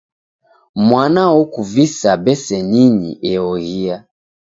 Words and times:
Mwana 0.85 1.23
okuvisa 1.41 2.11
beseninyi 2.23 3.11
eoghia. 3.31 3.95